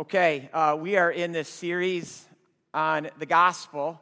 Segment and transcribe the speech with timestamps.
[0.00, 2.24] Okay, uh, we are in this series
[2.72, 4.00] on the gospel,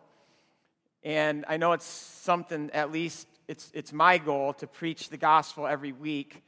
[1.02, 5.66] and I know it's something, at least it's, it's my goal to preach the gospel
[5.66, 6.44] every week.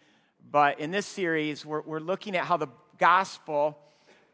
[0.52, 3.76] But in this series, we're, we're looking at how the gospel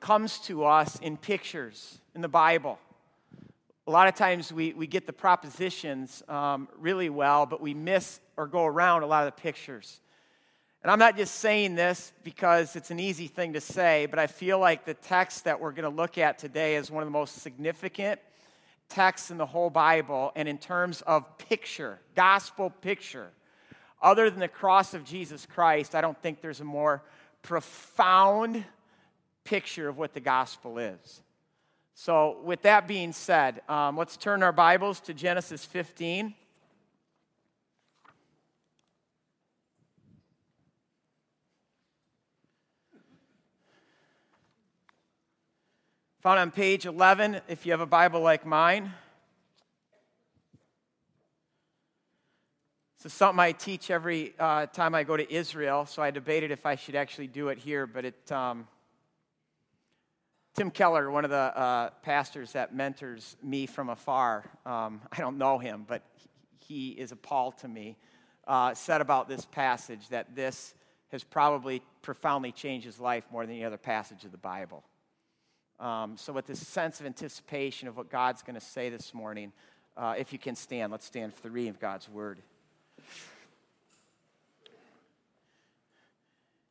[0.00, 2.78] comes to us in pictures in the Bible.
[3.86, 8.20] A lot of times we, we get the propositions um, really well, but we miss
[8.36, 9.98] or go around a lot of the pictures.
[10.82, 14.26] And I'm not just saying this because it's an easy thing to say, but I
[14.26, 17.12] feel like the text that we're going to look at today is one of the
[17.12, 18.20] most significant
[18.88, 23.30] texts in the whole Bible, and in terms of picture, gospel picture.
[24.00, 27.02] Other than the cross of Jesus Christ, I don't think there's a more
[27.42, 28.64] profound
[29.44, 31.22] picture of what the gospel is.
[31.94, 36.34] So, with that being said, um, let's turn our Bibles to Genesis 15.
[46.26, 48.92] Found on page 11, if you have a Bible like mine.
[52.98, 56.50] This is something I teach every uh, time I go to Israel, so I debated
[56.50, 58.32] if I should actually do it here, but it.
[58.32, 58.66] Um,
[60.56, 65.38] Tim Keller, one of the uh, pastors that mentors me from afar, um, I don't
[65.38, 66.02] know him, but
[66.58, 67.96] he is appalled to me,
[68.48, 70.74] uh, said about this passage that this
[71.12, 74.82] has probably profoundly changed his life more than any other passage of the Bible.
[75.78, 79.52] Um, so, with this sense of anticipation of what God's going to say this morning,
[79.96, 82.40] uh, if you can stand, let's stand for the reading of God's word.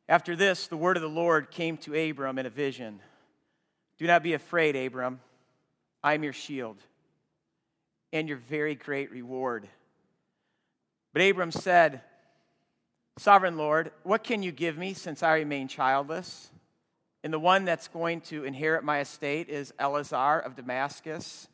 [0.07, 2.99] After this, the word of the Lord came to Abram in a vision
[3.97, 5.19] Do not be afraid, Abram.
[6.03, 6.77] I am your shield
[8.13, 9.67] and your very great reward.
[11.13, 12.01] But Abram said,
[13.17, 16.49] Sovereign Lord, what can you give me since I remain childless?
[17.25, 21.47] And the one that's going to inherit my estate is Eliezer of Damascus.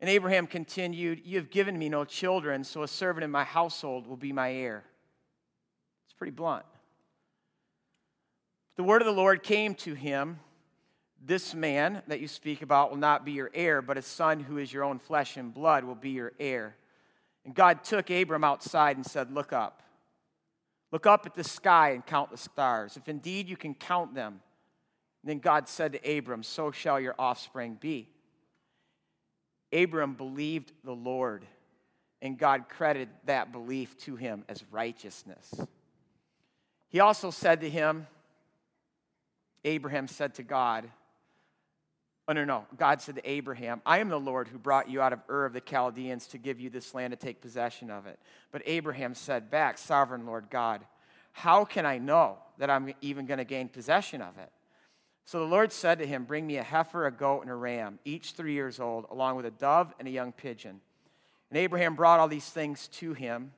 [0.00, 4.08] And Abraham continued, You have given me no children, so a servant in my household
[4.08, 4.82] will be my heir.
[6.04, 6.64] It's pretty blunt.
[8.74, 10.40] The word of the Lord came to him
[11.24, 14.58] This man that you speak about will not be your heir, but a son who
[14.58, 16.74] is your own flesh and blood will be your heir.
[17.44, 19.84] And God took Abram outside and said, Look up.
[20.90, 22.96] Look up at the sky and count the stars.
[22.96, 24.40] If indeed you can count them,
[25.24, 28.08] then God said to Abram, So shall your offspring be.
[29.72, 31.44] Abram believed the Lord,
[32.22, 35.52] and God credited that belief to him as righteousness.
[36.88, 38.06] He also said to him,
[39.64, 40.88] Abraham said to God,
[42.26, 42.64] Oh, no, no.
[42.78, 45.52] God said to Abraham, I am the Lord who brought you out of Ur of
[45.52, 48.18] the Chaldeans to give you this land to take possession of it.
[48.50, 50.86] But Abraham said back, Sovereign Lord God,
[51.32, 54.50] how can I know that I'm even going to gain possession of it?
[55.24, 57.98] So the Lord said to him, Bring me a heifer, a goat, and a ram,
[58.04, 60.80] each three years old, along with a dove and a young pigeon.
[61.50, 63.52] And Abraham brought all these things to him,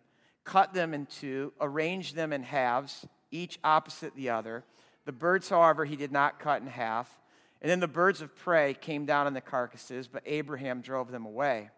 [0.45, 4.65] cut them in two, arranged them in halves, each opposite the other.
[5.07, 7.21] The birds, however, he did not cut in half.
[7.61, 11.25] And then the birds of prey came down on the carcasses, but Abraham drove them
[11.25, 11.71] away.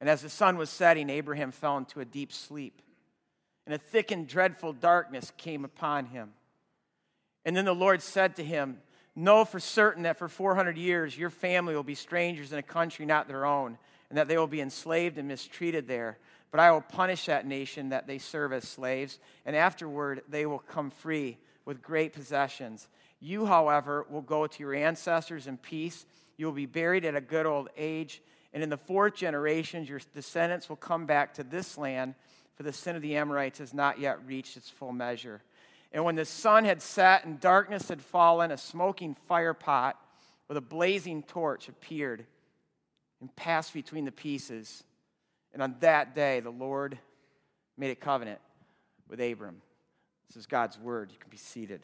[0.00, 2.82] And as the sun was setting, Abraham fell into a deep sleep.
[3.66, 6.32] And a thick and dreadful darkness came upon him.
[7.44, 8.78] And then the Lord said to him,
[9.16, 13.04] Know for certain that for 400 years your family will be strangers in a country
[13.04, 13.76] not their own,
[14.08, 16.18] and that they will be enslaved and mistreated there.
[16.50, 20.58] But I will punish that nation that they serve as slaves, and afterward they will
[20.58, 22.88] come free with great possessions.
[23.20, 26.06] You, however, will go to your ancestors in peace.
[26.36, 30.00] You will be buried at a good old age, and in the fourth generation your
[30.14, 32.14] descendants will come back to this land,
[32.56, 35.42] for the sin of the Amorites has not yet reached its full measure.
[35.92, 39.98] And when the sun had set and darkness had fallen, a smoking fire pot
[40.48, 42.26] with a blazing torch appeared
[43.20, 44.84] and passed between the pieces.
[45.52, 46.98] And on that day, the Lord
[47.76, 48.40] made a covenant
[49.08, 49.62] with Abram.
[50.28, 51.10] This is God's word.
[51.10, 51.82] You can be seated.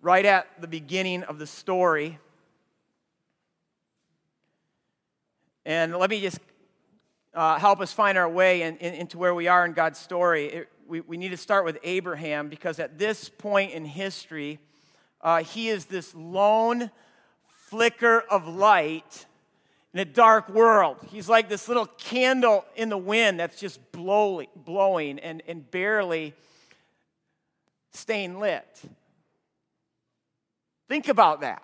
[0.00, 2.18] Right at the beginning of the story,
[5.64, 6.38] and let me just
[7.38, 10.46] uh, help us find our way in, in, into where we are in God's story,
[10.46, 14.58] it, we, we need to start with Abraham because at this point in history,
[15.20, 16.90] uh, he is this lone
[17.46, 19.26] flicker of light
[19.94, 20.96] in a dark world.
[21.12, 26.34] He's like this little candle in the wind that's just blowing, blowing and, and barely
[27.92, 28.82] staying lit.
[30.88, 31.62] Think about that.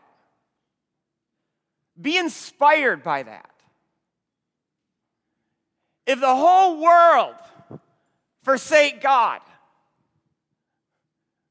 [2.01, 3.54] Be inspired by that.
[6.07, 7.35] If the whole world
[8.43, 9.41] forsake God,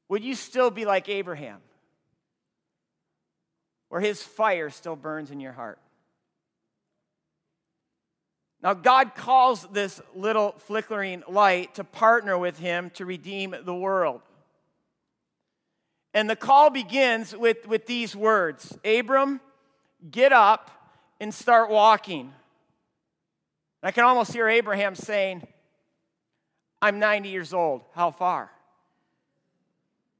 [0.08, 1.60] would you still be like Abraham?
[3.88, 5.78] Where his fire still burns in your heart?
[8.62, 14.22] Now, God calls this little flickering light to partner with him to redeem the world.
[16.14, 19.40] And the call begins with, with these words Abram,
[20.10, 20.70] get up
[21.20, 22.32] and start walking.
[23.84, 25.46] I can almost hear Abraham saying,
[26.80, 27.82] I'm 90 years old.
[27.94, 28.50] How far?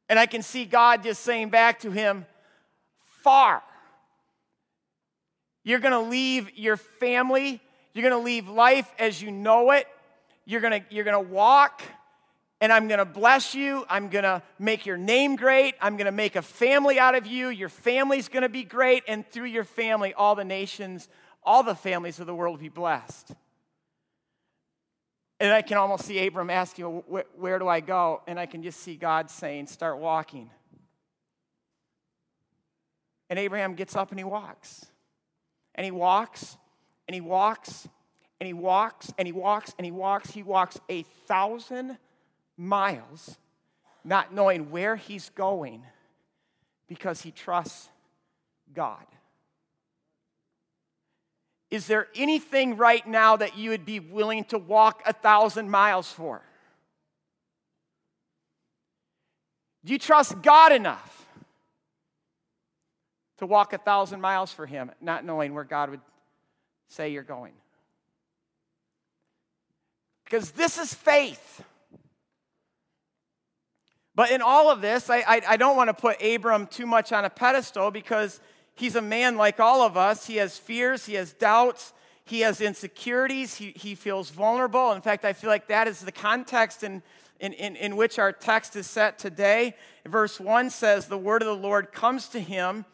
[0.08, 2.26] And I can see God just saying back to him,
[3.22, 3.62] Far.
[5.62, 7.62] You're going to leave your family
[7.94, 9.87] you're going to leave life as you know it.
[10.44, 11.81] You're going to, you're to walk,
[12.61, 13.87] and I'm going to bless you.
[13.88, 15.76] I'm going to make your name great.
[15.81, 17.49] I'm going to make a family out of you.
[17.49, 19.05] Your family's going to be great.
[19.06, 21.08] And through your family, all the nations,
[21.44, 23.32] all the families of the world will be blessed.
[25.41, 28.23] And I can almost see Abram asking, where, where do I go?
[28.27, 30.51] And I can just see God saying, Start walking.
[33.29, 34.87] And Abraham gets up and he walks.
[35.75, 36.57] And he walks
[37.09, 37.89] and he walks
[38.41, 40.31] and he walks and he walks and he walks.
[40.31, 41.99] He walks a thousand
[42.57, 43.39] miles,
[44.05, 45.83] not knowing where he's going
[46.87, 47.89] because he trusts
[48.73, 49.05] God.
[51.75, 56.09] Is there anything right now that you would be willing to walk a thousand miles
[56.11, 56.41] for?
[59.85, 61.26] Do you trust God enough
[63.38, 66.00] to walk a thousand miles for Him, not knowing where God would
[66.87, 67.55] say you're going.
[70.25, 71.65] Because this is faith.
[74.15, 77.12] But in all of this, I, I, I, don't want to put Abram too much
[77.12, 78.41] on a pedestal because
[78.75, 80.26] he's a man like all of us.
[80.26, 81.93] He has fears, he has doubts,
[82.25, 84.93] he has insecurities, he, he feels vulnerable.
[84.93, 87.03] In fact, I feel like that is the context in,
[87.41, 89.75] in, in, in which our text is set today.
[90.06, 92.85] Verse 1 says, The word of the Lord comes to him,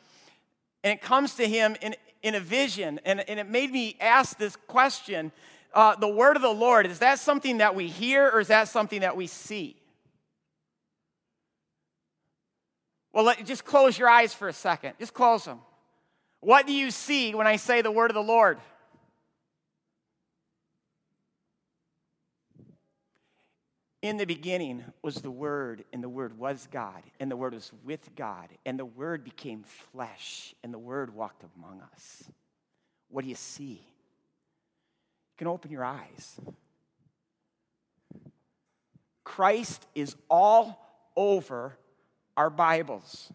[0.82, 4.38] and it comes to him in, in a vision, and, and it made me ask
[4.38, 5.32] this question
[5.72, 8.68] uh, The word of the Lord, is that something that we hear or is that
[8.68, 9.76] something that we see?
[13.12, 14.94] Well, let, just close your eyes for a second.
[14.98, 15.60] Just close them.
[16.40, 18.58] What do you see when I say the word of the Lord?
[24.02, 27.70] In the beginning was the Word, and the Word was God, and the Word was
[27.84, 32.24] with God, and the Word became flesh, and the Word walked among us.
[33.10, 33.72] What do you see?
[33.72, 36.40] You can open your eyes.
[39.22, 40.80] Christ is all
[41.14, 41.76] over
[42.38, 43.30] our Bibles.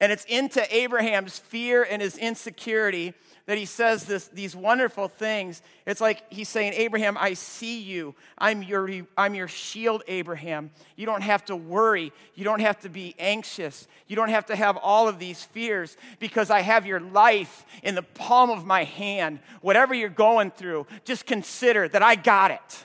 [0.00, 3.14] And it's into Abraham's fear and his insecurity
[3.46, 5.62] that he says this, these wonderful things.
[5.86, 8.14] It's like he's saying, Abraham, I see you.
[8.36, 10.70] I'm your, I'm your shield, Abraham.
[10.96, 12.12] You don't have to worry.
[12.34, 13.86] You don't have to be anxious.
[14.08, 17.94] You don't have to have all of these fears because I have your life in
[17.94, 19.38] the palm of my hand.
[19.62, 22.84] Whatever you're going through, just consider that I got it.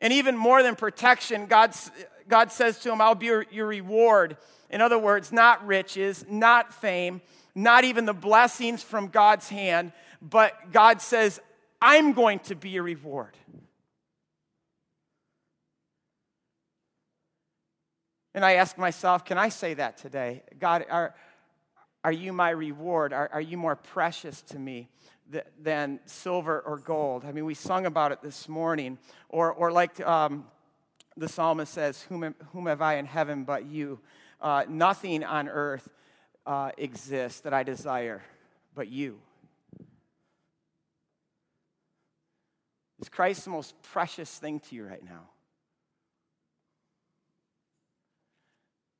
[0.00, 1.90] And even more than protection, God's,
[2.28, 4.36] God says to him, I'll be your, your reward.
[4.70, 7.20] In other words, not riches, not fame,
[7.54, 11.40] not even the blessings from God's hand, but God says,
[11.80, 13.36] I'm going to be your reward.
[18.34, 20.42] And I ask myself, can I say that today?
[20.58, 21.14] God, are,
[22.04, 23.14] are you my reward?
[23.14, 24.88] Are, are you more precious to me
[25.58, 27.24] than silver or gold?
[27.24, 28.98] I mean, we sung about it this morning.
[29.30, 30.44] Or, or like um,
[31.16, 34.00] the psalmist says, whom, whom have I in heaven but you?
[34.40, 35.88] Uh, nothing on earth
[36.44, 38.22] uh, exists that I desire
[38.74, 39.18] but you.
[43.00, 45.28] Is Christ the most precious thing to you right now?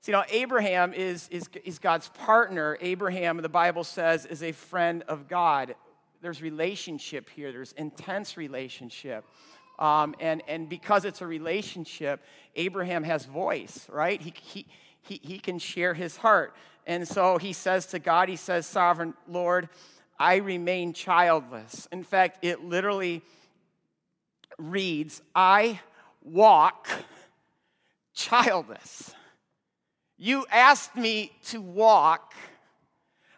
[0.02, 2.78] See, now Abraham is, is, is God's partner.
[2.80, 5.74] Abraham, the Bible says, is a friend of God.
[6.22, 9.24] There's relationship here, there's intense relationship.
[9.78, 12.22] Um, and, and because it's a relationship,
[12.54, 14.20] Abraham has voice, right?
[14.20, 14.66] He, he,
[15.02, 16.54] he, he can share his heart.
[16.86, 19.68] And so he says to God, he says, Sovereign Lord,
[20.18, 21.88] I remain childless.
[21.92, 23.22] In fact, it literally
[24.58, 25.80] reads, I
[26.22, 26.88] walk
[28.14, 29.14] childless.
[30.18, 32.34] You asked me to walk.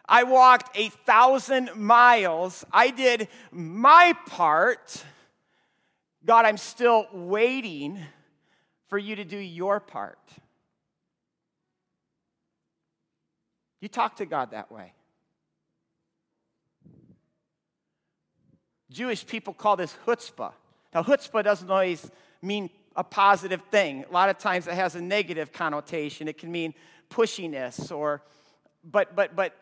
[0.07, 2.65] I walked a thousand miles.
[2.71, 5.03] I did my part.
[6.25, 7.99] God, I'm still waiting
[8.87, 10.19] for you to do your part.
[13.81, 14.93] You talk to God that way.
[18.91, 20.51] Jewish people call this chutzpah.
[20.93, 22.09] Now, chutzpah doesn't always
[22.41, 24.03] mean a positive thing.
[24.09, 26.27] A lot of times it has a negative connotation.
[26.27, 26.73] It can mean
[27.09, 28.23] pushiness or,
[28.83, 29.55] but, but, but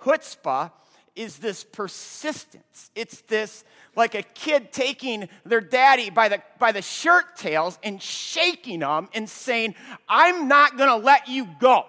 [0.00, 0.70] chutzpah
[1.16, 2.90] is this persistence.
[2.94, 3.64] It's this
[3.96, 9.08] like a kid taking their daddy by the, by the shirt tails and shaking them
[9.14, 9.74] and saying,
[10.08, 11.84] I'm not going to let you go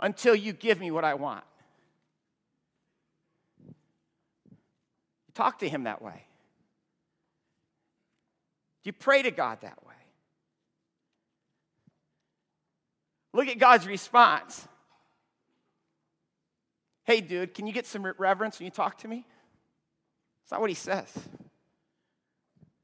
[0.00, 1.44] until you give me what I want.
[5.28, 6.24] You talk to him that way.
[8.82, 9.94] Do you pray to God that way?
[13.32, 14.66] Look at God's response.
[17.06, 19.24] Hey, dude, can you get some reverence when you talk to me?
[20.42, 21.06] That's not what he says.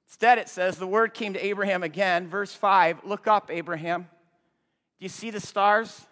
[0.07, 4.03] Instead, it says, the word came to Abraham again, verse 5 Look up, Abraham.
[4.03, 6.07] Do you see the stars?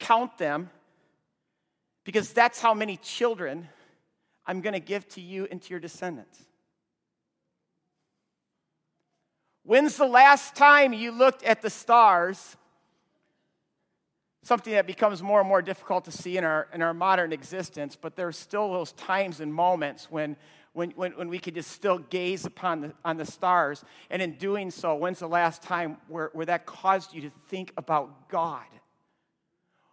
[0.00, 0.70] Count them,
[2.02, 3.68] because that's how many children
[4.44, 6.42] I'm going to give to you and to your descendants.
[9.62, 12.56] When's the last time you looked at the stars
[14.50, 17.94] something that becomes more and more difficult to see in our, in our modern existence,
[17.94, 20.36] but there's still those times and moments when,
[20.72, 23.84] when, when, when we could just still gaze upon the, on the stars.
[24.10, 27.72] And in doing so, when's the last time where, where that caused you to think
[27.76, 28.64] about God?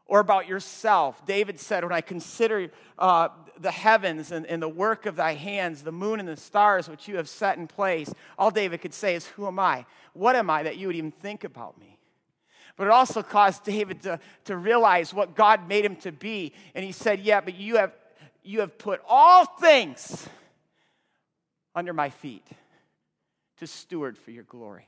[0.07, 1.23] Or about yourself.
[1.27, 3.27] David said, When I consider uh,
[3.59, 7.07] the heavens and, and the work of thy hands, the moon and the stars which
[7.07, 9.85] you have set in place, all David could say is, Who am I?
[10.13, 11.96] What am I that you would even think about me?
[12.77, 16.53] But it also caused David to, to realize what God made him to be.
[16.75, 17.91] And he said, Yeah, but you have,
[18.43, 20.29] you have put all things
[21.75, 22.45] under my feet
[23.57, 24.87] to steward for your glory.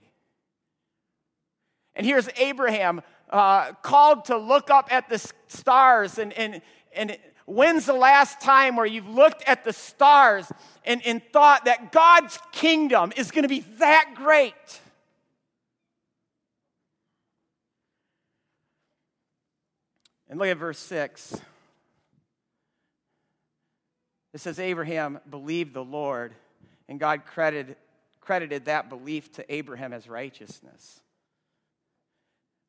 [1.95, 5.17] And here's Abraham uh, called to look up at the
[5.47, 6.19] stars.
[6.19, 6.61] And, and,
[6.95, 10.51] and when's the last time where you've looked at the stars
[10.85, 14.79] and, and thought that God's kingdom is going to be that great?
[20.29, 21.41] And look at verse 6.
[24.33, 26.35] It says, Abraham believed the Lord,
[26.87, 27.75] and God credited,
[28.21, 31.01] credited that belief to Abraham as righteousness.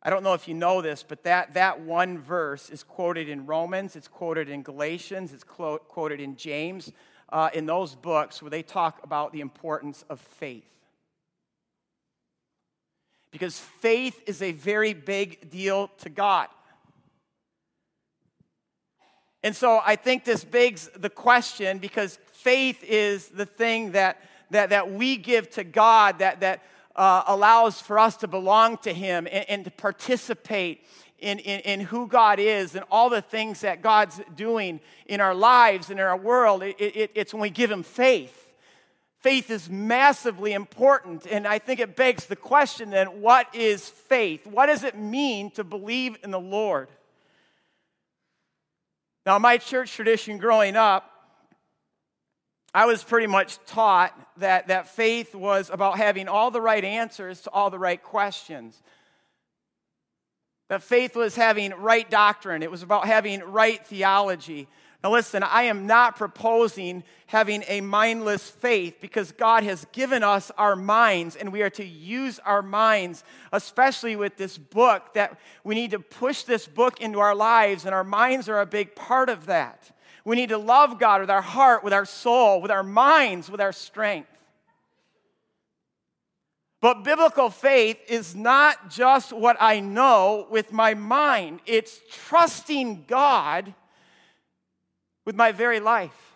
[0.02, 3.44] I don't know if you know this, but that, that one verse is quoted in
[3.44, 6.90] Romans, it's quoted in Galatians, it's quoted in James,
[7.28, 10.64] uh, in those books where they talk about the importance of faith.
[13.30, 16.48] Because faith is a very big deal to God.
[19.42, 24.70] And so I think this begs the question because faith is the thing that, that,
[24.70, 26.62] that we give to God that, that
[26.94, 30.85] uh, allows for us to belong to Him and, and to participate
[31.18, 35.35] in, in, in, who God is and all the things that God's doing in our
[35.35, 36.62] lives and in our world.
[36.62, 38.37] It, it, it's when we give Him faith.
[39.20, 44.47] Faith is massively important, and I think it begs the question then what is faith?
[44.47, 46.88] What does it mean to believe in the Lord?
[49.30, 51.08] Now, my church tradition growing up,
[52.75, 57.42] I was pretty much taught that, that faith was about having all the right answers
[57.42, 58.82] to all the right questions.
[60.68, 64.66] That faith was having right doctrine, it was about having right theology.
[65.02, 70.50] Now, listen, I am not proposing having a mindless faith because God has given us
[70.59, 75.75] our minds and we are to use our minds, especially with this book, that we
[75.75, 79.30] need to push this book into our lives, and our minds are a big part
[79.30, 79.90] of that.
[80.25, 83.61] We need to love God with our heart, with our soul, with our minds, with
[83.61, 84.28] our strength.
[86.83, 93.75] But biblical faith is not just what I know with my mind, it's trusting God
[95.24, 96.34] with my very life.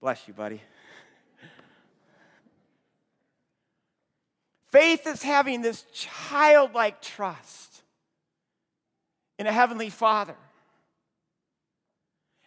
[0.00, 0.62] Bless you, buddy.
[4.70, 7.82] Faith is having this childlike trust
[9.38, 10.36] in a heavenly Father.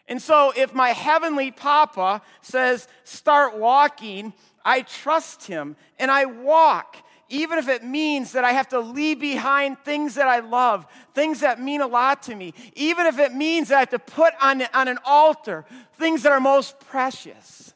[0.06, 4.32] And so, if my heavenly Papa says, start walking,
[4.64, 6.96] I trust him and I walk
[7.32, 11.40] even if it means that I have to leave behind things that I love, things
[11.40, 14.34] that mean a lot to me, even if it means that I have to put
[14.40, 17.72] on, on an altar things that are most precious.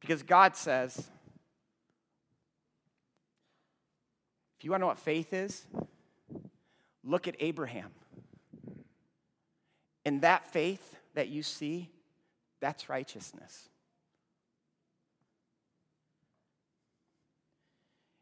[0.00, 0.98] Because God says,
[4.58, 5.64] if you want to know what faith is,
[7.04, 7.90] look at Abraham.
[10.04, 11.90] And that faith that you see,
[12.60, 13.68] that's righteousness.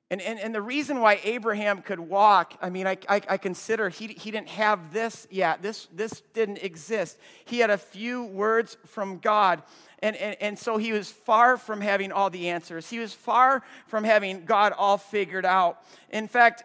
[0.09, 3.89] And, and, and the reason why Abraham could walk, I mean, I, I, I, consider
[3.89, 5.63] he, he didn't have this yet.
[5.63, 7.19] This, this didn't exist.
[7.45, 9.65] He had a few words from God.
[9.99, 12.89] And, and, and so he was far from having all the answers.
[12.89, 15.83] He was far from having God all figured out.
[16.11, 16.63] In fact,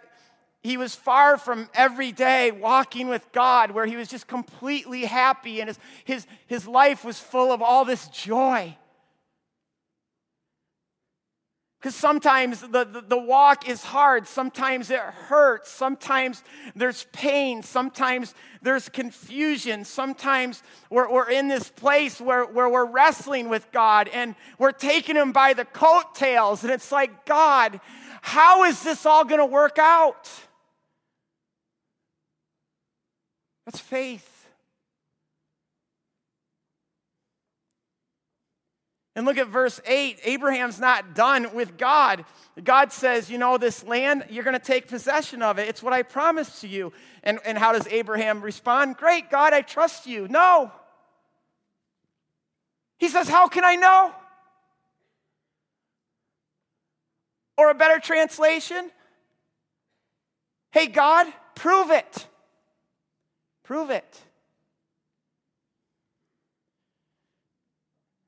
[0.62, 5.62] he was far from every day walking with God where he was just completely happy
[5.62, 8.78] and his, his, his life was full of all this joy.
[11.82, 14.28] Because sometimes the, the, the, walk is hard.
[14.28, 15.72] Sometimes it hurts.
[15.72, 16.44] Sometimes
[16.76, 17.64] there's pain.
[17.64, 19.84] Sometimes there's confusion.
[19.84, 20.62] Sometimes
[20.92, 25.32] we're, we're in this place where, where we're wrestling with God and we're taking Him
[25.32, 26.64] by the coattails.
[26.64, 27.82] And it's like, God,
[28.22, 30.30] how is this all going to work out?
[33.66, 34.41] That's faith.
[39.22, 40.18] And look at verse 8.
[40.24, 42.26] Abraham's not done with God.
[42.64, 45.68] God says, You know, this land, you're going to take possession of it.
[45.68, 46.92] It's what I promised to you.
[47.22, 48.98] And, and how does Abraham respond?
[48.98, 50.28] Great, God, I trust you.
[50.28, 50.72] No.
[52.98, 54.12] He says, How can I know?
[57.60, 58.90] Or a better translation,
[60.72, 62.26] Hey, God, prove it.
[63.62, 64.20] Prove it.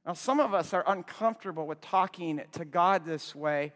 [0.05, 3.71] Now, some of us are uncomfortable with talking to God this way.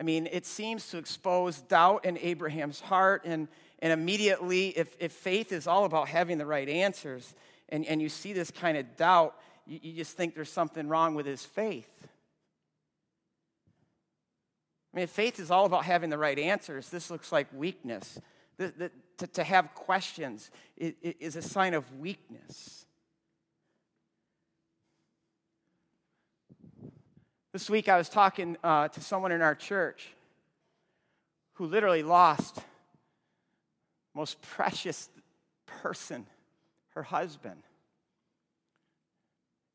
[0.00, 3.46] I mean, it seems to expose doubt in Abraham's heart, and,
[3.78, 7.34] and immediately, if, if faith is all about having the right answers,
[7.68, 11.14] and, and you see this kind of doubt, you, you just think there's something wrong
[11.14, 11.88] with his faith.
[14.92, 18.20] I mean, if faith is all about having the right answers, this looks like weakness.
[18.56, 22.86] The, the, to, to have questions is a sign of weakness.
[27.54, 30.08] This week I was talking uh, to someone in our church
[31.52, 32.58] who literally lost
[34.12, 35.08] most precious
[35.64, 36.26] person,
[36.96, 37.62] her husband,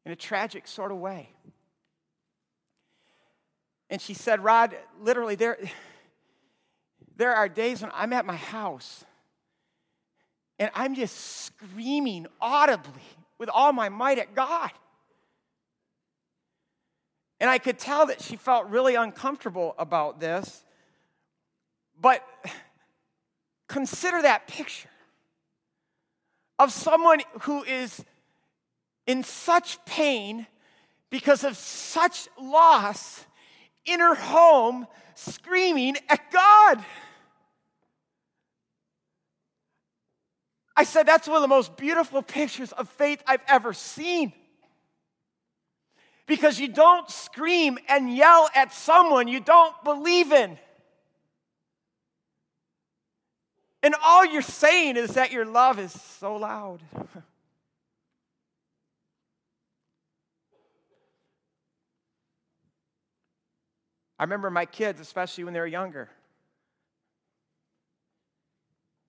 [0.05, 1.29] in a tragic sort of way.
[3.89, 5.58] And she said, Rod, literally, there,
[7.15, 9.06] there are days when I'm at my house
[10.60, 12.91] and I'm just screaming audibly
[13.38, 14.71] with all my might at God.
[17.39, 20.63] And I could tell that she felt really uncomfortable about this.
[21.99, 22.23] But
[23.67, 24.89] consider that picture
[26.58, 28.04] of someone who is
[29.08, 30.45] in such pain
[31.10, 33.25] because of such loss
[33.86, 36.84] in her home, screaming at God.
[40.75, 44.32] I said, that's one of the most beautiful pictures of faith I've ever seen
[46.29, 50.59] because you don't scream and yell at someone you don't believe in.
[53.81, 56.81] And all you're saying is that your love is so loud.
[64.19, 66.09] I remember my kids, especially when they were younger.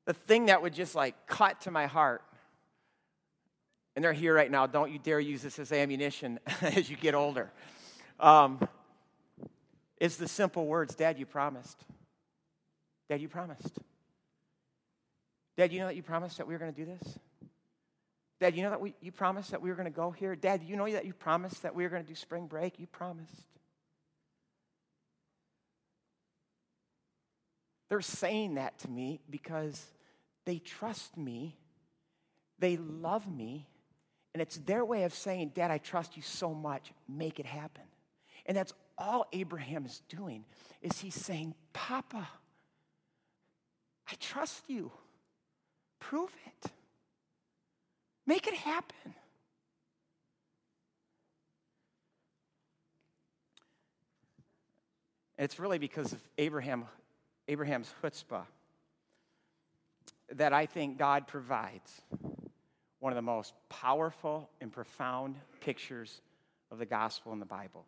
[0.06, 2.22] The thing that would just like cut to my heart
[4.00, 4.66] and they're here right now.
[4.66, 7.50] Don't you dare use this as ammunition as you get older.
[8.18, 8.66] Um,
[9.98, 11.84] it's the simple words Dad, you promised.
[13.10, 13.78] Dad, you promised.
[15.58, 17.18] Dad, you know that you promised that we were going to do this?
[18.40, 20.34] Dad, you know that we, you promised that we were going to go here?
[20.34, 22.78] Dad, you know that you promised that we were going to do spring break?
[22.78, 23.48] You promised.
[27.90, 29.84] They're saying that to me because
[30.46, 31.58] they trust me,
[32.58, 33.66] they love me,
[34.32, 37.84] and it's their way of saying, Dad, I trust you so much, make it happen.
[38.46, 40.44] And that's all Abraham is doing,
[40.82, 42.28] is he's saying, Papa,
[44.10, 44.90] I trust you.
[45.98, 46.70] Prove it.
[48.26, 49.14] Make it happen.
[55.40, 56.84] it's really because of Abraham,
[57.48, 58.44] Abraham's chutzpah
[60.34, 62.02] that I think God provides
[63.00, 66.20] one of the most powerful and profound pictures
[66.70, 67.84] of the gospel in the Bible.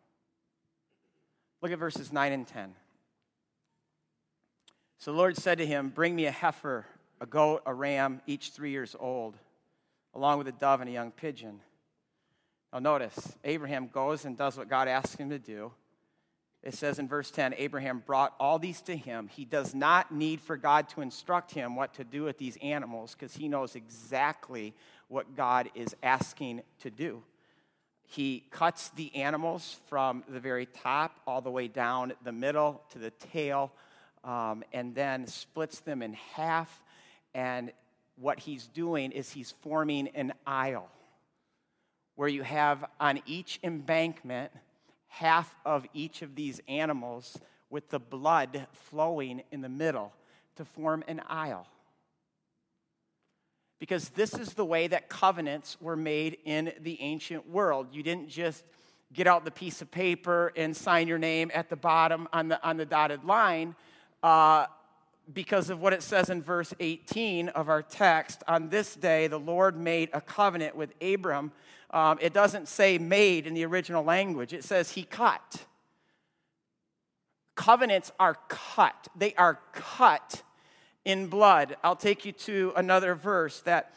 [1.61, 2.75] Look at verses 9 and 10.
[4.99, 6.87] So the Lord said to him, Bring me a heifer,
[7.21, 9.37] a goat, a ram, each three years old,
[10.15, 11.61] along with a dove and a young pigeon.
[12.73, 15.73] Now, notice, Abraham goes and does what God asks him to do.
[16.63, 19.29] It says in verse 10 Abraham brought all these to him.
[19.29, 23.15] He does not need for God to instruct him what to do with these animals
[23.15, 24.75] because he knows exactly
[25.09, 27.23] what God is asking to do.
[28.07, 32.99] he cuts the animals from the very top all the way down the middle to
[32.99, 33.73] the tail,
[34.23, 36.83] um, and then splits them in half.
[37.35, 37.73] And
[38.17, 40.91] what he's doing is he's forming an aisle
[42.17, 44.53] where you have on each embankment
[45.13, 47.39] half of each of these animals
[47.71, 50.13] with the blood flowing in the middle
[50.57, 51.67] to form an aisle
[53.83, 57.89] because this is the way that covenants were made in the ancient world.
[57.91, 58.63] You didn't just
[59.13, 62.63] get out the piece of paper and sign your name at the bottom on the,
[62.65, 63.75] on the dotted line.
[64.23, 64.67] Uh,
[65.35, 69.41] because of what it says in verse 18 of our text, on this day the
[69.41, 71.51] Lord made a covenant with Abram.
[71.93, 75.67] Um, it doesn't say made in the original language, it says he cut.
[77.55, 80.43] Covenants are cut, they are cut
[81.05, 81.77] in blood.
[81.83, 83.93] I'll take you to another verse that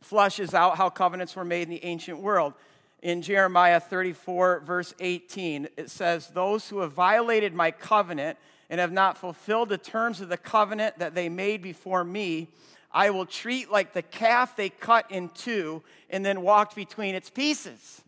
[0.00, 2.54] flushes out how covenants were made in the ancient world.
[3.02, 8.38] In Jeremiah 34, verse 18, it says, Those who have violated my covenant
[8.68, 12.48] and have not fulfilled the terms of the covenant that they made before me,
[12.92, 17.30] I will treat like the calf they cut in two and then walked between its
[17.30, 18.02] pieces.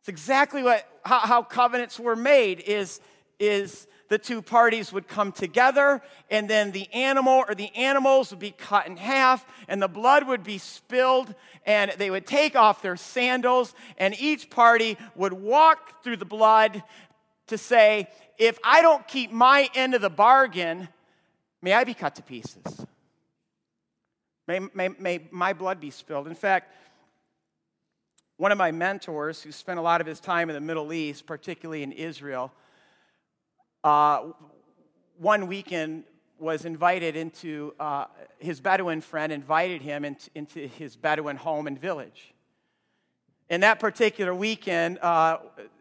[0.00, 3.00] It's exactly what, how, how covenants were made is,
[3.38, 8.40] is the two parties would come together, and then the animal or the animals would
[8.40, 11.34] be cut in half, and the blood would be spilled,
[11.66, 16.82] and they would take off their sandals, and each party would walk through the blood
[17.48, 20.88] to say, If I don't keep my end of the bargain,
[21.62, 22.86] may I be cut to pieces.
[24.46, 26.26] May, may, may my blood be spilled.
[26.26, 26.72] In fact,
[28.38, 31.26] one of my mentors, who spent a lot of his time in the Middle East,
[31.26, 32.52] particularly in Israel,
[33.82, 34.28] uh,
[35.18, 36.04] one weekend
[36.38, 38.06] was invited into, uh,
[38.38, 42.32] his Bedouin friend invited him into, into, his Bedouin home and village.
[43.50, 45.38] In that particular weekend, uh,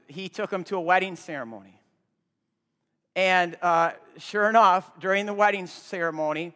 [0.07, 1.76] he took him to a wedding ceremony.
[3.17, 6.53] And uh, sure enough, during the wedding ceremony,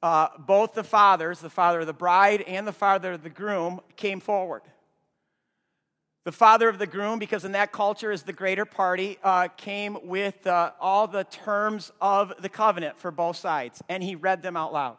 [0.00, 3.80] uh, both the fathers, the father of the bride and the father of the groom,
[3.96, 4.62] came forward.
[6.24, 9.98] The father of the groom, because in that culture is the greater party, uh, came
[10.04, 14.56] with uh, all the terms of the covenant for both sides, and he read them
[14.56, 14.98] out loud.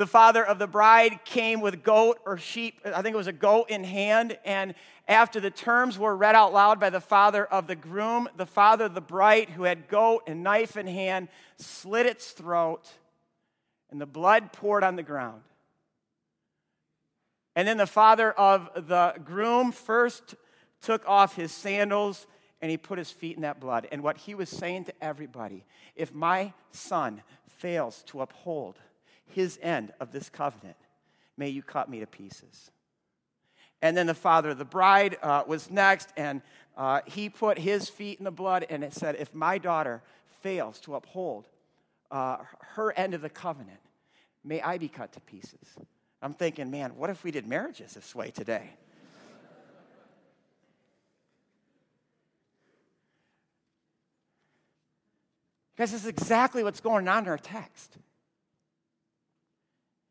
[0.00, 3.34] The father of the bride came with goat or sheep, I think it was a
[3.34, 4.74] goat in hand, and
[5.06, 8.86] after the terms were read out loud by the father of the groom, the father
[8.86, 12.90] of the bride, who had goat and knife in hand, slit its throat,
[13.90, 15.42] and the blood poured on the ground.
[17.54, 20.34] And then the father of the groom first
[20.80, 22.26] took off his sandals
[22.62, 23.86] and he put his feet in that blood.
[23.92, 28.78] And what he was saying to everybody if my son fails to uphold
[29.30, 30.76] his end of this covenant,
[31.36, 32.70] may you cut me to pieces.
[33.82, 36.42] And then the father of the bride uh, was next, and
[36.76, 40.02] uh, he put his feet in the blood, and it said, If my daughter
[40.42, 41.46] fails to uphold
[42.10, 42.38] uh,
[42.74, 43.80] her end of the covenant,
[44.44, 45.76] may I be cut to pieces.
[46.22, 48.70] I'm thinking, man, what if we did marriages this way today?
[55.74, 57.96] Because this is exactly what's going on in our text.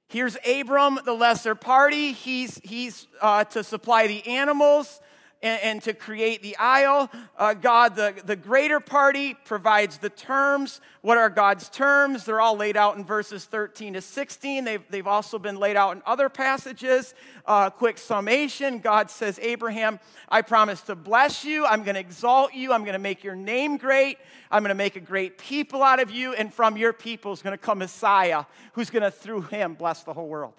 [0.10, 2.14] Here's Abram, the lesser party.
[2.14, 5.02] He's, he's uh, to supply the animals
[5.42, 7.10] and, and to create the aisle.
[7.38, 10.82] Uh, God, the, the greater party, provides the terms.
[11.02, 12.26] What are God's terms?
[12.26, 14.66] They're all laid out in verses 13 to 16.
[14.66, 17.14] They've, they've also been laid out in other passages.
[17.46, 21.66] Uh, quick summation God says, Abraham, I promise to bless you.
[21.66, 22.74] I'm going to exalt you.
[22.74, 24.18] I'm going to make your name great.
[24.52, 26.34] I'm going to make a great people out of you.
[26.34, 30.04] And from your people is going to come Messiah who's going to, through him, bless
[30.04, 30.54] the whole world.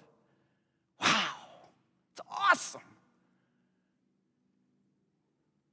[0.99, 1.27] Wow,
[2.13, 2.81] it's awesome.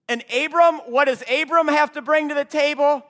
[0.09, 3.05] And Abram, what does Abram have to bring to the table?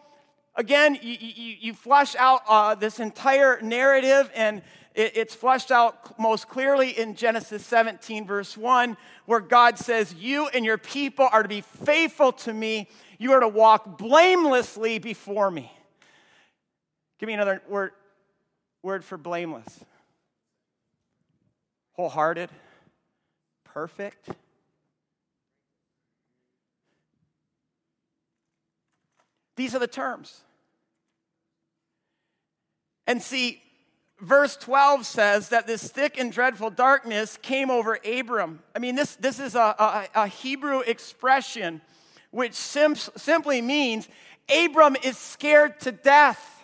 [0.57, 4.63] Again, you, you, you flush out uh, this entire narrative, and
[4.95, 10.49] it, it's flushed out most clearly in Genesis 17, verse 1, where God says, You
[10.49, 12.89] and your people are to be faithful to me.
[13.19, 15.73] You are to walk blamelessly before me.
[17.21, 17.93] Give me another word,
[18.83, 19.85] word for blameless
[21.99, 22.49] wholehearted,
[23.65, 24.29] perfect
[29.59, 30.42] These are the terms.
[33.09, 33.61] And see,
[34.21, 38.61] verse 12 says that this thick and dreadful darkness came over Abram.
[38.77, 41.81] I mean, this, this is a, a, a Hebrew expression
[42.31, 44.09] which sim- simply means
[44.49, 46.62] Abram is scared to death.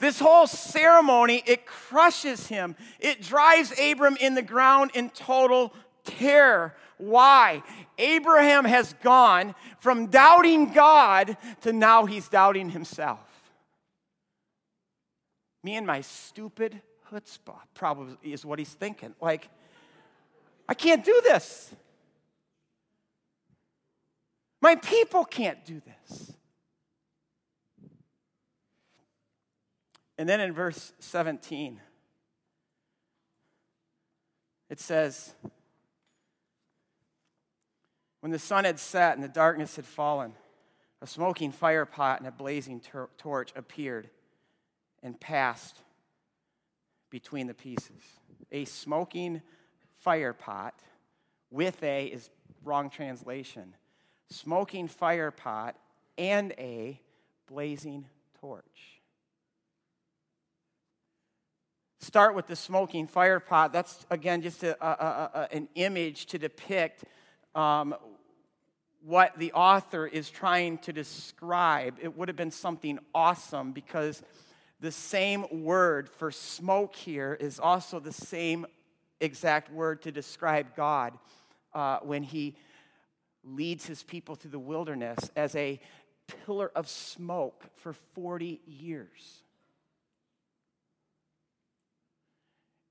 [0.00, 2.74] This whole ceremony, it crushes him.
[2.98, 6.74] It drives Abram in the ground in total terror.
[7.00, 7.62] Why?
[7.98, 13.20] Abraham has gone from doubting God to now he's doubting himself.
[15.64, 19.14] Me and my stupid chutzpah probably is what he's thinking.
[19.20, 19.48] Like,
[20.68, 21.74] I can't do this.
[24.62, 26.32] My people can't do this.
[30.18, 31.80] And then in verse 17,
[34.68, 35.34] it says,
[38.20, 40.34] When the sun had set and the darkness had fallen,
[41.00, 44.10] a smoking fire pot and a blazing tor- torch appeared
[45.02, 45.78] and passed
[47.08, 48.02] between the pieces.
[48.52, 49.40] A smoking
[50.00, 50.74] fire pot
[51.50, 52.30] with a is
[52.62, 53.74] wrong translation.
[54.28, 55.76] Smoking fire pot
[56.18, 57.00] and a
[57.46, 58.04] blazing
[58.40, 59.00] torch.
[62.00, 63.72] start with the smoking fire pot.
[63.72, 67.04] That's, again, just a, a, a, an image to depict
[67.54, 67.94] um,
[69.04, 71.96] what the author is trying to describe.
[72.00, 74.22] It would have been something awesome because
[74.80, 78.66] the same word for smoke here is also the same
[79.20, 81.14] exact word to describe God
[81.74, 82.56] uh, when he
[83.44, 85.80] leads his people through the wilderness as a
[86.44, 89.42] pillar of smoke for 40 years.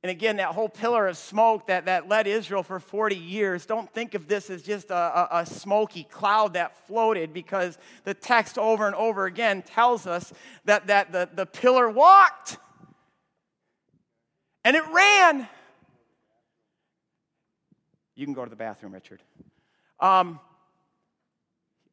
[0.02, 3.92] And again, that whole pillar of smoke that, that led Israel for 40 years, don't
[3.92, 8.58] think of this as just a, a, a, smoky cloud that floated because the text
[8.58, 10.32] over and over again tells us
[10.64, 12.58] that, that the, the pillar walked
[14.64, 15.48] and it ran.
[18.16, 19.22] You can go to the bathroom, Richard.
[20.00, 20.40] Um,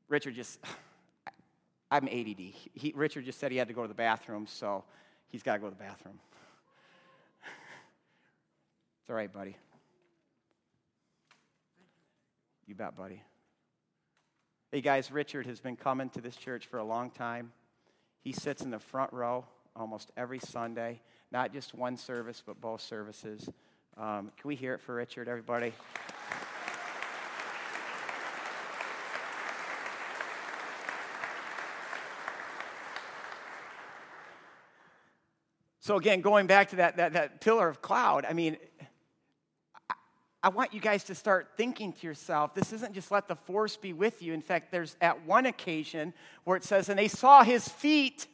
[0.09, 0.61] Richard just,
[1.91, 2.41] I'm ADD.
[2.73, 4.85] He, Richard just said he had to go to the bathroom, so
[5.29, 6.21] he's got to go to the bathroom.
[9.07, 9.57] It's all right, buddy.
[12.67, 13.23] You bet, buddy.
[14.73, 17.53] Hey, guys, Richard has been coming to this church for a long time.
[18.25, 19.45] He sits in the front row
[19.77, 23.49] almost every Sunday, not just one service, but both services.
[23.97, 25.73] Um, can we hear it for Richard, everybody?
[35.79, 38.57] So, again, going back to that, that, that pillar of cloud, I mean,
[40.43, 43.77] I want you guys to start thinking to yourself, this isn't just let the force
[43.77, 44.33] be with you.
[44.33, 46.13] In fact, there's at one occasion
[46.45, 48.27] where it says, and they saw his feet.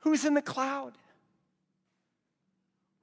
[0.00, 0.92] Who's in the cloud?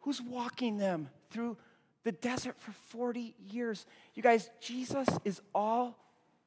[0.02, 1.58] Who's walking them through
[2.04, 3.86] the desert for 40 years?
[4.14, 5.98] You guys, Jesus is all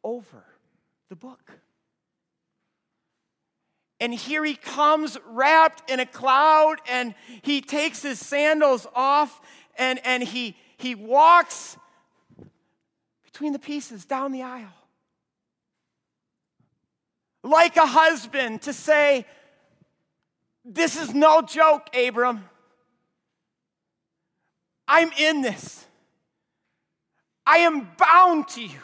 [0.05, 0.45] over
[1.09, 1.53] the book.
[4.01, 9.43] And here he comes wrapped in a cloud, and he takes his sandals off
[9.77, 11.77] and, and he, he walks
[13.25, 14.73] between the pieces down the aisle.
[17.43, 19.25] Like a husband to say,
[20.65, 22.45] This is no joke, Abram.
[24.87, 25.87] I'm in this.
[27.47, 28.79] I am bound to you.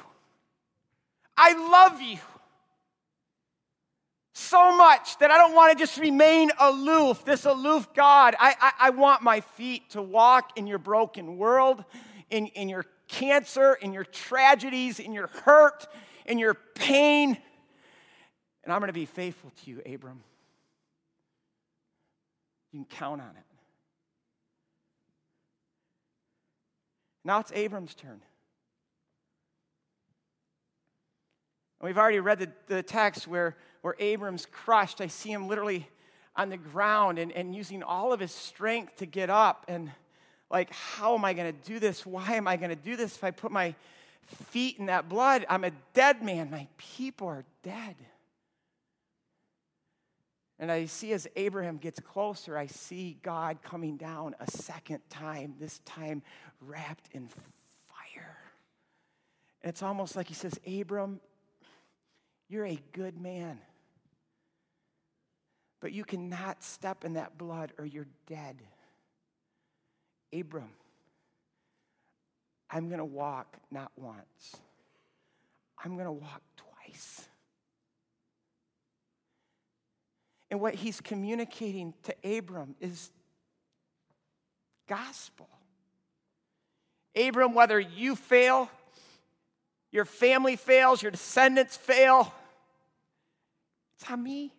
[1.37, 2.19] I love you
[4.47, 8.35] so much that I don't want to just remain aloof, this aloof God.
[8.39, 11.85] I, I, I, want my feet to walk in your broken world,
[12.31, 15.87] in, in your cancer, in your tragedies, in your hurt,
[16.25, 17.37] in your pain.
[18.65, 20.23] And I'm going to be faithful to you, Abram.
[22.73, 23.45] You can count on it.
[27.25, 28.21] Now it's Abram's turn.
[31.81, 33.57] And we've already read the, the text where
[33.87, 35.01] where Abram's crushed.
[35.01, 35.89] I see him literally
[36.35, 39.65] on the ground and, and using all of his strength to get up.
[39.69, 39.93] And
[40.51, 42.05] like, how am I going to do this?
[42.05, 43.77] Why am I going to do this if I put my
[44.51, 45.47] feet in that blood?
[45.49, 46.51] I'm a dead man.
[46.51, 47.95] My people are dead.
[50.59, 55.55] And I see as Abraham gets closer, I see God coming down a second time,
[55.61, 56.25] this time
[56.61, 58.37] wrapped in fire.
[59.63, 61.21] And it's almost like he says, Abram,
[62.49, 63.61] you're a good man.
[65.81, 68.57] But you cannot step in that blood or you're dead.
[70.33, 70.71] Abram,
[72.71, 74.57] I'm going to walk not once,
[75.83, 77.29] I'm going to walk twice.
[80.51, 83.11] And what he's communicating to Abram is
[84.89, 85.49] gospel.
[87.17, 88.71] Abram, whether you fail,
[89.91, 92.33] your family fails, your descendants fail,
[93.99, 94.53] it's on me.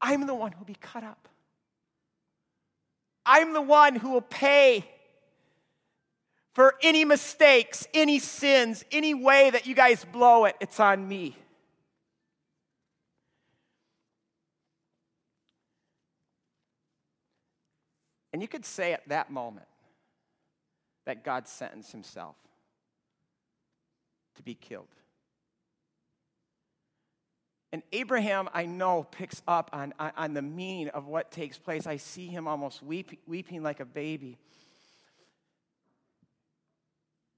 [0.00, 1.28] I'm the one who will be cut up.
[3.26, 4.84] I'm the one who will pay
[6.54, 10.56] for any mistakes, any sins, any way that you guys blow it.
[10.60, 11.36] It's on me.
[18.32, 19.66] And you could say at that moment
[21.06, 22.36] that God sentenced himself
[24.36, 24.88] to be killed.
[27.72, 31.86] And Abraham, I know, picks up on, on, the meaning of what takes place.
[31.86, 34.38] I see him almost weep, weeping like a baby.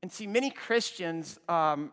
[0.03, 1.93] And see, many Christians um,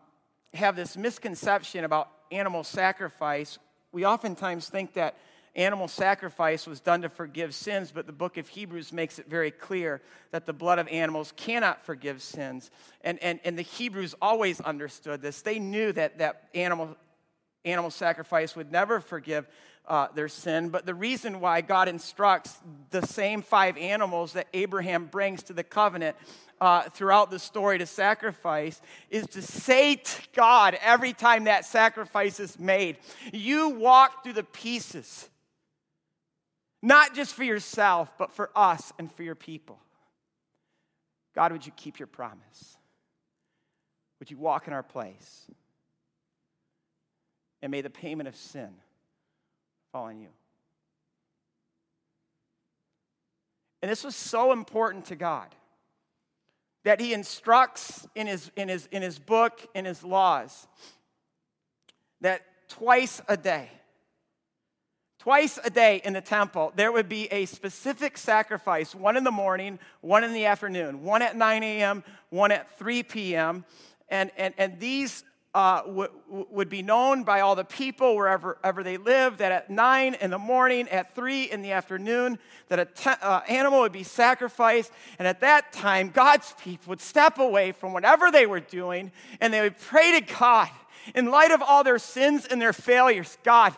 [0.54, 3.58] have this misconception about animal sacrifice.
[3.90, 5.16] We oftentimes think that
[5.56, 9.50] animal sacrifice was done to forgive sins, but the book of Hebrews makes it very
[9.50, 12.70] clear that the blood of animals cannot forgive sins.
[13.02, 15.42] And, and, and the Hebrews always understood this.
[15.42, 16.96] They knew that, that animal
[17.70, 19.46] animal sacrifice would never forgive
[19.86, 20.68] uh, their sin.
[20.68, 22.58] But the reason why God instructs
[22.90, 26.16] the same five animals that Abraham brings to the covenant
[26.60, 32.40] uh, throughout the story to sacrifice is to say to God every time that sacrifice
[32.40, 32.98] is made,
[33.32, 35.28] You walk through the pieces,
[36.82, 39.78] not just for yourself, but for us and for your people.
[41.34, 42.76] God, would you keep your promise?
[44.18, 45.46] Would you walk in our place?
[47.62, 48.70] And may the payment of sin
[49.92, 50.28] fall on you.
[53.82, 55.54] And this was so important to God
[56.84, 60.66] that he instructs in his, in his, in his book, in his laws,
[62.20, 63.70] that twice a day,
[65.18, 69.30] twice a day in the temple, there would be a specific sacrifice one in the
[69.30, 73.64] morning, one in the afternoon, one at 9 a.m., one at 3 p.m.
[74.08, 78.82] And, and, and these uh, w- would be known by all the people wherever ever
[78.82, 82.88] they lived that at 9 in the morning, at 3 in the afternoon, that an
[82.94, 84.92] te- uh, animal would be sacrificed.
[85.18, 89.52] And at that time, God's people would step away from whatever they were doing and
[89.52, 90.68] they would pray to God
[91.14, 93.38] in light of all their sins and their failures.
[93.42, 93.74] God,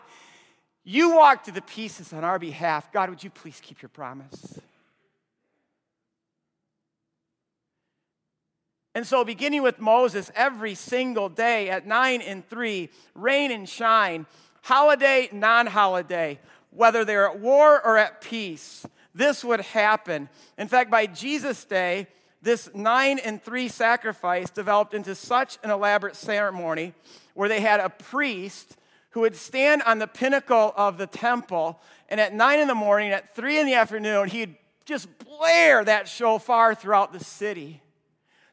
[0.83, 2.92] you walked to the pieces on our behalf.
[2.92, 4.61] God, would you please keep your promise?
[8.94, 14.26] And so, beginning with Moses, every single day at 9 and 3, rain and shine,
[14.62, 20.29] holiday, non holiday, whether they're at war or at peace, this would happen.
[20.59, 22.09] In fact, by Jesus' day,
[22.42, 26.94] this 9 and 3 sacrifice developed into such an elaborate ceremony
[27.35, 28.76] where they had a priest
[29.11, 33.12] who would stand on the pinnacle of the temple, and at 9 in the morning,
[33.12, 37.83] at 3 in the afternoon, he'd just blare that shofar throughout the city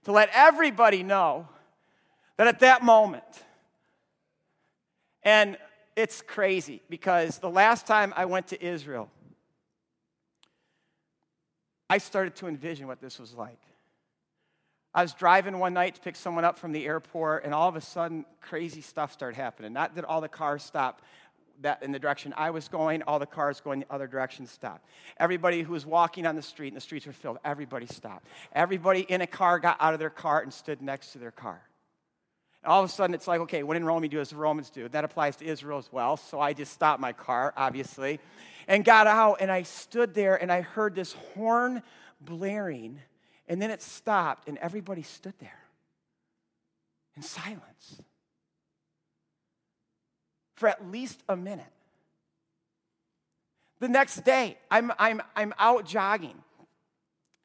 [0.08, 1.50] to let everybody know
[2.38, 3.26] that at that moment,
[5.22, 5.58] and
[5.98, 9.10] it's crazy because the last time I went to Israel,
[11.90, 13.60] I started to envision what this was like.
[14.94, 17.76] I was driving one night to pick someone up from the airport, and all of
[17.76, 19.74] a sudden, crazy stuff started happening.
[19.74, 21.04] Not that all the cars stopped,
[21.62, 24.88] that in the direction I was going, all the cars going the other direction stopped.
[25.18, 28.26] Everybody who was walking on the street, and the streets were filled, everybody stopped.
[28.54, 31.62] Everybody in a car got out of their car and stood next to their car.
[32.64, 34.36] And all of a sudden, it's like, okay, when in Rome, you do as the
[34.36, 34.88] Romans do.
[34.90, 36.18] That applies to Israel as well.
[36.18, 38.20] So I just stopped my car, obviously,
[38.68, 41.82] and got out, and I stood there, and I heard this horn
[42.22, 43.00] blaring,
[43.48, 45.60] and then it stopped, and everybody stood there
[47.16, 48.02] in silence
[50.58, 51.66] for at least a minute.
[53.80, 56.44] The next day, I'm, I'm, I'm out jogging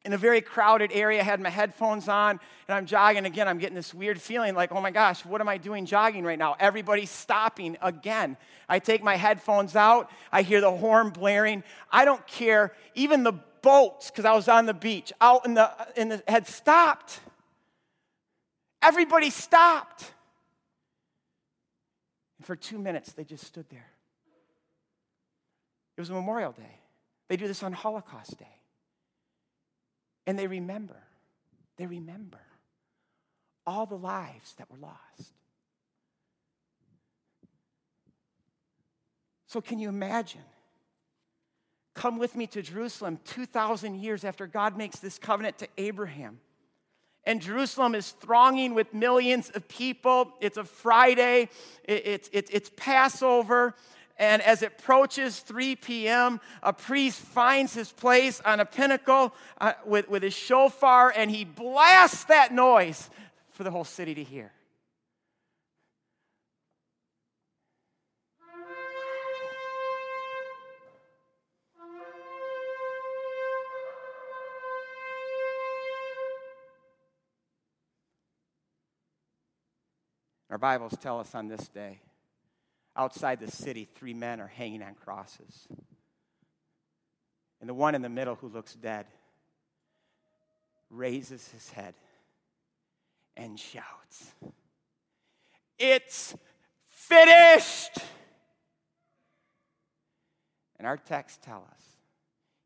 [0.05, 2.31] in a very crowded area, I had my headphones on,
[2.67, 3.47] and I'm jogging again.
[3.47, 6.37] I'm getting this weird feeling like, oh my gosh, what am I doing jogging right
[6.37, 6.55] now?
[6.59, 8.35] Everybody's stopping again.
[8.67, 11.63] I take my headphones out, I hear the horn blaring.
[11.91, 12.73] I don't care.
[12.95, 16.47] Even the boats, because I was on the beach, out in the, in the had
[16.47, 17.21] stopped.
[18.81, 20.12] Everybody stopped.
[22.43, 23.89] And for two minutes, they just stood there.
[25.95, 26.81] It was Memorial Day.
[27.29, 28.57] They do this on Holocaust Day.
[30.27, 30.97] And they remember,
[31.77, 32.41] they remember
[33.65, 35.31] all the lives that were lost.
[39.47, 40.41] So, can you imagine?
[41.93, 46.41] Come with me to Jerusalem 2,000 years after God makes this covenant to Abraham
[47.25, 50.33] and Jerusalem is thronging with millions of people.
[50.41, 51.49] It's a Friday,
[51.83, 53.75] it's, it's, it's Passover.
[54.19, 59.73] And as it approaches 3 p.m., a priest finds his place on a pinnacle uh,
[59.85, 63.09] with, with his shofar and he blasts that noise
[63.51, 64.51] for the whole city to hear.
[80.63, 81.99] Bibles tell us on this day,
[82.95, 85.67] outside the city, three men are hanging on crosses.
[87.59, 89.05] And the one in the middle who looks dead
[90.89, 91.95] raises his head
[93.35, 94.31] and shouts,
[95.77, 96.33] It's
[96.87, 97.97] finished!
[100.77, 101.83] And our texts tell us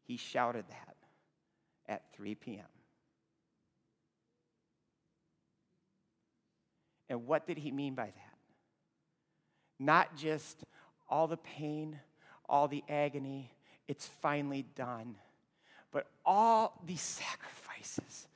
[0.03, 0.97] he shouted that
[1.87, 2.65] at 3 p.m.
[7.09, 8.37] And what did he mean by that?
[9.79, 10.63] Not just
[11.09, 11.99] all the pain,
[12.49, 13.51] all the agony,
[13.87, 15.15] it's finally done,
[15.91, 18.27] but all these sacrifices,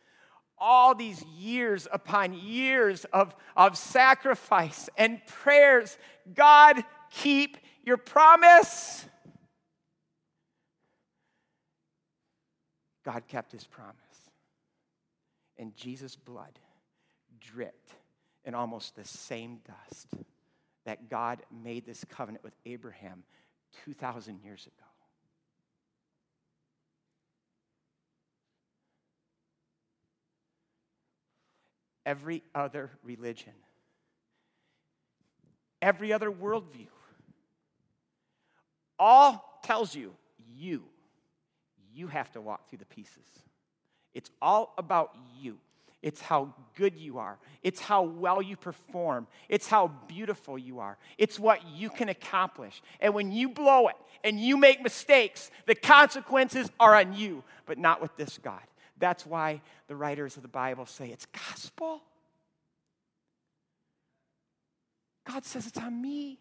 [0.57, 5.97] all these years upon years of, of sacrifice and prayers.
[6.33, 9.05] God, keep your promise.
[13.03, 13.95] God kept his promise.
[15.57, 16.59] And Jesus' blood
[17.39, 17.93] dripped
[18.45, 20.07] in almost the same dust
[20.85, 23.23] that God made this covenant with Abraham
[23.85, 24.73] 2,000 years ago.
[32.03, 33.53] Every other religion,
[35.81, 36.87] every other worldview,
[38.97, 40.13] all tells you
[40.57, 40.83] you,
[41.93, 43.27] you have to walk through the pieces.
[44.13, 45.57] It's all about you.
[46.01, 47.37] It's how good you are.
[47.61, 49.27] It's how well you perform.
[49.49, 50.97] It's how beautiful you are.
[51.17, 52.81] It's what you can accomplish.
[52.99, 57.77] And when you blow it and you make mistakes, the consequences are on you, but
[57.77, 58.61] not with this God.
[58.97, 62.01] That's why the writers of the Bible say it's gospel.
[65.27, 66.39] God says it's on me.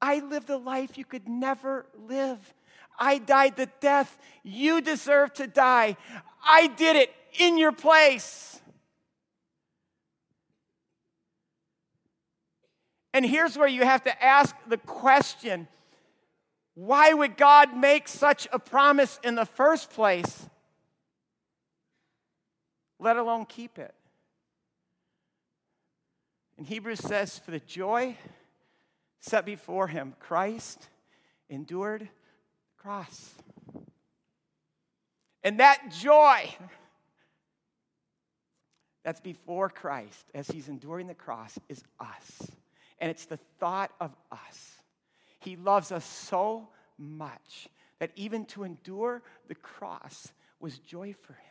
[0.00, 2.38] I lived a life you could never live.
[2.98, 5.96] I died the death you deserve to die.
[6.42, 8.60] I did it in your place.
[13.12, 15.68] And here's where you have to ask the question
[16.74, 20.46] why would God make such a promise in the first place,
[23.00, 23.92] let alone keep it?
[26.56, 28.16] And Hebrews says, For the joy
[29.18, 30.88] set before him, Christ
[31.50, 32.08] endured
[32.78, 33.34] cross.
[35.42, 36.48] And that joy
[39.04, 42.50] that's before Christ as he's enduring the cross is us.
[42.98, 44.82] And it's the thought of us.
[45.40, 46.68] He loves us so
[46.98, 47.68] much
[48.00, 51.42] that even to endure the cross was joy for him.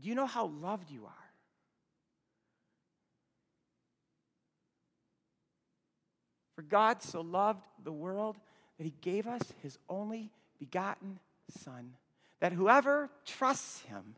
[0.00, 1.29] Do you know how loved you are?
[6.60, 8.36] For God so loved the world
[8.76, 11.94] that he gave us his only begotten Son,
[12.40, 14.14] that whoever trusts him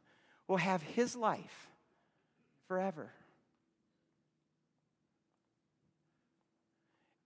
[0.49, 1.68] will have his life
[2.66, 3.12] forever.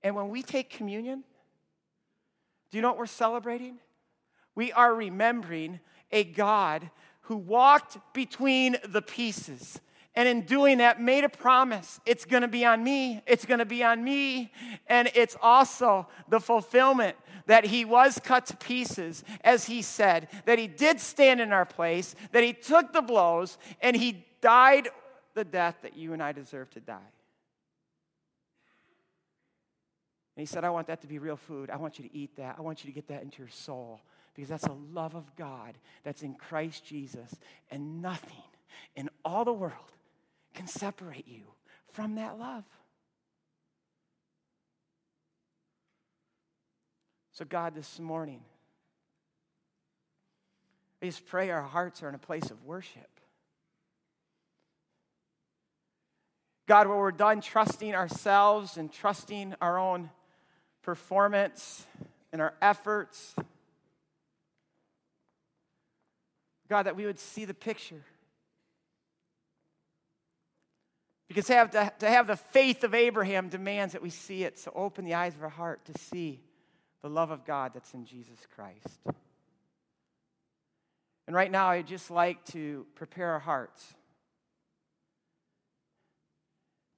[0.03, 1.25] And when we take communion,
[2.71, 3.79] do you know what we're celebrating?
[4.55, 5.81] We are remembering
[6.13, 6.91] a God
[7.23, 9.81] who walked between the pieces
[10.17, 12.01] and in doing that, made a promise.
[12.07, 13.23] It's going to be on me.
[13.27, 14.51] It's going to be on me.
[14.87, 20.59] And it's also the fulfillment that he was cut to pieces, as he said, that
[20.59, 24.89] he did stand in our place, that he took the blows, and he died
[25.35, 26.95] the death that you and I deserve to die.
[30.35, 31.71] And he said, I want that to be real food.
[31.71, 32.57] I want you to eat that.
[32.59, 34.01] I want you to get that into your soul
[34.35, 37.35] because that's the love of God that's in Christ Jesus,
[37.71, 38.43] and nothing
[38.97, 39.93] in all the world
[40.57, 41.43] can separate you
[41.93, 42.65] from that love.
[47.33, 48.41] So, God, this morning,
[51.03, 53.21] I just pray our hearts are in a place of worship.
[56.67, 60.11] God, when we're done trusting ourselves and trusting our own
[60.83, 61.85] performance
[62.33, 63.37] and our efforts,
[66.69, 68.03] God, that we would see the picture
[71.29, 74.59] Because to have, to, to have the faith of Abraham demands that we see it.
[74.59, 76.41] So open the eyes of our heart to see
[77.03, 79.01] the love of God that's in Jesus Christ.
[81.27, 83.95] And right now, I'd just like to prepare our hearts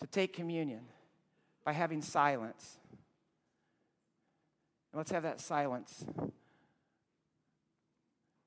[0.01, 0.83] to take communion
[1.65, 2.79] by having silence.
[4.93, 6.05] And let's have that silence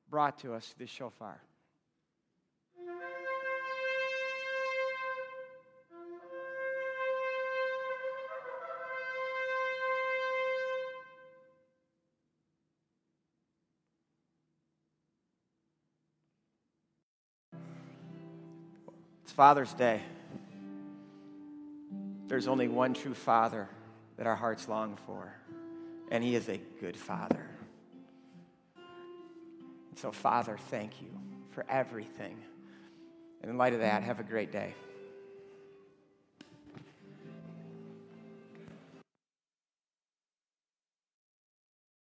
[0.09, 1.41] brought to us through the shofar.
[19.41, 19.99] Father's Day.
[22.27, 23.67] There's only one true Father
[24.17, 25.33] that our hearts long for,
[26.11, 27.49] and He is a good Father.
[29.95, 31.07] So, Father, thank you
[31.49, 32.37] for everything.
[33.41, 34.75] And in light of that, have a great day.